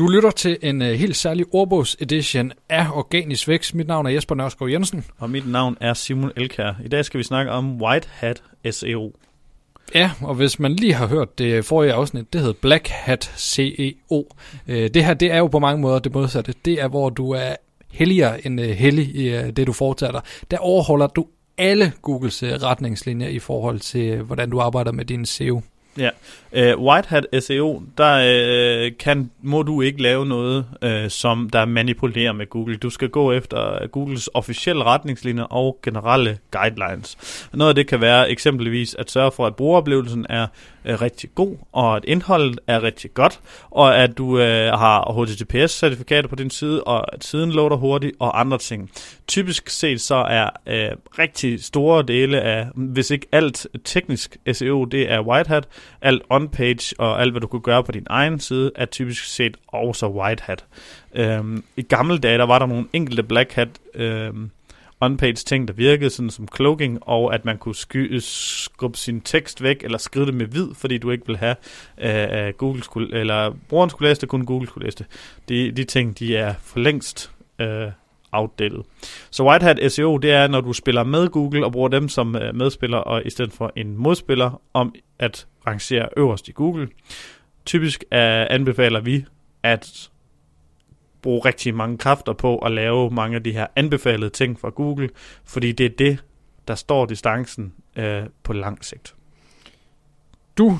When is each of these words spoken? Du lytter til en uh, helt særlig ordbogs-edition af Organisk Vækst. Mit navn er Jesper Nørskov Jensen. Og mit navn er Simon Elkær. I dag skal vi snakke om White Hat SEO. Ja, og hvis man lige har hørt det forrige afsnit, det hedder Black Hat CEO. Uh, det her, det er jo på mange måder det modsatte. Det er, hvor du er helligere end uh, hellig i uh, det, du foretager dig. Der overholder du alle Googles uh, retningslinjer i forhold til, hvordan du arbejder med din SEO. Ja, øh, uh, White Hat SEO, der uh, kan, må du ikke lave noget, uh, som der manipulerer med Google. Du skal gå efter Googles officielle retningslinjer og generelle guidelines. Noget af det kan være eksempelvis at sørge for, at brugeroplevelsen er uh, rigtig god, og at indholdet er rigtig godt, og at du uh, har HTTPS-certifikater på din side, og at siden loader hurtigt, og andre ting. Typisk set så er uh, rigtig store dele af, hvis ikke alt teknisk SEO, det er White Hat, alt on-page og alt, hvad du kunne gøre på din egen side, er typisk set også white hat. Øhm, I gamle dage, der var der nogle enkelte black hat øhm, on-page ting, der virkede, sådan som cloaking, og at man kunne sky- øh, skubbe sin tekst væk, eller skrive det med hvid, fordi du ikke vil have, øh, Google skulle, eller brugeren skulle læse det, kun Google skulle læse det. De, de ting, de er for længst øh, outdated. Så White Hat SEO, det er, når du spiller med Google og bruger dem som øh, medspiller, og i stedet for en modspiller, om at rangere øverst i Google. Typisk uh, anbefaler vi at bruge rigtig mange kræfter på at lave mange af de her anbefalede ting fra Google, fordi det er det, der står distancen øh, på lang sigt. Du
Du 0.00 0.08
lytter 0.08 0.30
til 0.30 0.58
en 0.62 0.82
uh, 0.82 0.88
helt 0.88 1.16
særlig 1.16 1.46
ordbogs-edition 1.52 2.52
af 2.68 2.86
Organisk 2.92 3.48
Vækst. 3.48 3.74
Mit 3.74 3.86
navn 3.86 4.06
er 4.06 4.10
Jesper 4.10 4.34
Nørskov 4.34 4.70
Jensen. 4.70 5.04
Og 5.18 5.30
mit 5.30 5.48
navn 5.48 5.76
er 5.80 5.94
Simon 5.94 6.30
Elkær. 6.36 6.72
I 6.84 6.88
dag 6.88 7.04
skal 7.04 7.18
vi 7.18 7.24
snakke 7.24 7.50
om 7.52 7.82
White 7.82 8.08
Hat 8.12 8.42
SEO. 8.70 9.12
Ja, 9.94 10.10
og 10.20 10.34
hvis 10.34 10.58
man 10.58 10.72
lige 10.72 10.94
har 10.94 11.06
hørt 11.06 11.38
det 11.38 11.64
forrige 11.64 11.92
afsnit, 11.92 12.32
det 12.32 12.40
hedder 12.40 12.54
Black 12.60 12.88
Hat 12.88 13.32
CEO. 13.36 14.24
Uh, 14.68 14.74
det 14.74 15.04
her, 15.04 15.14
det 15.14 15.32
er 15.32 15.38
jo 15.38 15.46
på 15.46 15.58
mange 15.58 15.80
måder 15.80 15.98
det 15.98 16.14
modsatte. 16.14 16.54
Det 16.64 16.80
er, 16.80 16.88
hvor 16.88 17.10
du 17.10 17.30
er 17.30 17.56
helligere 17.90 18.46
end 18.46 18.60
uh, 18.60 18.66
hellig 18.66 19.14
i 19.14 19.38
uh, 19.38 19.48
det, 19.48 19.66
du 19.66 19.72
foretager 19.72 20.12
dig. 20.12 20.22
Der 20.50 20.58
overholder 20.58 21.06
du 21.06 21.26
alle 21.58 21.92
Googles 22.02 22.42
uh, 22.42 22.48
retningslinjer 22.48 23.28
i 23.28 23.38
forhold 23.38 23.80
til, 23.80 24.22
hvordan 24.22 24.50
du 24.50 24.60
arbejder 24.60 24.92
med 24.92 25.04
din 25.04 25.26
SEO. 25.26 25.62
Ja, 25.98 26.10
øh, 26.52 26.78
uh, 26.78 26.84
White 26.84 27.08
Hat 27.08 27.26
SEO, 27.40 27.82
der 27.98 28.86
uh, 28.86 28.96
kan, 28.98 29.30
må 29.42 29.62
du 29.62 29.80
ikke 29.80 30.02
lave 30.02 30.26
noget, 30.26 30.66
uh, 30.84 31.08
som 31.08 31.50
der 31.50 31.64
manipulerer 31.64 32.32
med 32.32 32.46
Google. 32.46 32.76
Du 32.76 32.90
skal 32.90 33.08
gå 33.08 33.32
efter 33.32 33.86
Googles 33.86 34.30
officielle 34.34 34.84
retningslinjer 34.84 35.44
og 35.44 35.78
generelle 35.82 36.38
guidelines. 36.50 37.16
Noget 37.52 37.68
af 37.68 37.74
det 37.74 37.86
kan 37.86 38.00
være 38.00 38.30
eksempelvis 38.30 38.94
at 38.94 39.10
sørge 39.10 39.32
for, 39.32 39.46
at 39.46 39.56
brugeroplevelsen 39.56 40.26
er 40.28 40.46
uh, 40.84 41.02
rigtig 41.02 41.30
god, 41.34 41.56
og 41.72 41.96
at 41.96 42.04
indholdet 42.04 42.58
er 42.66 42.82
rigtig 42.82 43.14
godt, 43.14 43.40
og 43.70 43.98
at 43.98 44.18
du 44.18 44.26
uh, 44.26 44.40
har 44.78 45.12
HTTPS-certifikater 45.12 46.28
på 46.28 46.36
din 46.36 46.50
side, 46.50 46.84
og 46.84 47.14
at 47.14 47.24
siden 47.24 47.52
loader 47.52 47.76
hurtigt, 47.76 48.16
og 48.18 48.40
andre 48.40 48.58
ting. 48.58 48.90
Typisk 49.28 49.68
set 49.68 50.00
så 50.00 50.14
er 50.14 50.50
uh, 50.66 50.98
rigtig 51.18 51.64
store 51.64 52.02
dele 52.02 52.40
af, 52.40 52.66
hvis 52.74 53.10
ikke 53.10 53.26
alt 53.32 53.66
teknisk 53.84 54.36
SEO, 54.52 54.84
det 54.84 55.12
er 55.12 55.20
White 55.20 55.48
Hat, 55.48 55.68
alt 56.02 56.22
on-page 56.30 56.94
og 56.98 57.20
alt, 57.20 57.32
hvad 57.32 57.40
du 57.40 57.46
kunne 57.46 57.62
gøre 57.62 57.84
på 57.84 57.92
din 57.92 58.06
egen 58.10 58.40
side, 58.40 58.70
er 58.74 58.84
typisk 58.84 59.24
set 59.24 59.56
også 59.66 60.08
white 60.08 60.42
hat. 60.42 60.64
Øhm, 61.14 61.64
I 61.76 61.82
gamle 61.82 62.18
dage, 62.18 62.38
der 62.38 62.46
var 62.46 62.58
der 62.58 62.66
nogle 62.66 62.86
enkelte 62.92 63.22
black 63.22 63.52
hat 63.52 63.68
øhm, 63.94 64.50
on-page 65.04 65.32
ting, 65.32 65.68
der 65.68 65.74
virkede, 65.74 66.10
sådan 66.10 66.30
som 66.30 66.48
cloaking, 66.56 66.98
og 67.02 67.34
at 67.34 67.44
man 67.44 67.58
kunne 67.58 67.74
sky- 67.74 68.14
øh, 68.14 68.20
skubbe 68.22 68.98
sin 68.98 69.20
tekst 69.20 69.62
væk, 69.62 69.84
eller 69.84 69.98
skrive 69.98 70.26
det 70.26 70.34
med 70.34 70.46
hvid, 70.46 70.68
fordi 70.74 70.98
du 70.98 71.10
ikke 71.10 71.26
vil 71.26 71.36
have, 71.36 71.56
øh, 71.98 72.52
Google 72.52 72.82
skulle, 72.82 73.18
eller 73.20 73.56
brugeren 73.68 73.90
skulle 73.90 74.08
læse 74.08 74.20
det, 74.20 74.28
kun 74.28 74.44
Google 74.44 74.68
skulle 74.68 74.84
læse 74.84 74.98
det. 74.98 75.06
De, 75.48 75.70
de 75.70 75.84
ting, 75.84 76.18
de 76.18 76.36
er 76.36 76.54
for 76.62 76.78
længst 76.78 77.30
øh, 77.58 77.88
outdated. 78.32 78.82
Så 79.30 79.44
White 79.44 79.64
Hat 79.64 79.92
SEO, 79.92 80.16
det 80.16 80.32
er, 80.32 80.48
når 80.48 80.60
du 80.60 80.72
spiller 80.72 81.04
med 81.04 81.28
Google 81.28 81.64
og 81.64 81.72
bruger 81.72 81.88
dem 81.88 82.08
som 82.08 82.36
øh, 82.36 82.54
medspiller, 82.54 82.98
og 82.98 83.26
i 83.26 83.30
stedet 83.30 83.52
for 83.52 83.72
en 83.76 83.96
modspiller, 83.96 84.62
om 84.74 84.94
at 85.18 85.46
rangere 85.66 86.08
øverst 86.16 86.48
i 86.48 86.52
Google. 86.52 86.88
Typisk 87.64 88.04
uh, 88.04 88.18
anbefaler 88.50 89.00
vi 89.00 89.24
at 89.62 90.10
bruge 91.22 91.40
rigtig 91.44 91.74
mange 91.74 91.98
kræfter 91.98 92.32
på 92.32 92.58
at 92.58 92.72
lave 92.72 93.10
mange 93.10 93.36
af 93.36 93.42
de 93.42 93.52
her 93.52 93.66
anbefalede 93.76 94.30
ting 94.30 94.60
fra 94.60 94.70
Google, 94.70 95.08
fordi 95.44 95.72
det 95.72 95.86
er 95.86 95.90
det, 95.98 96.24
der 96.68 96.74
står 96.74 97.06
distancen 97.06 97.72
øh, 97.96 98.22
på 98.42 98.52
lang 98.52 98.84
sigt. 98.84 99.14
Du 100.58 100.78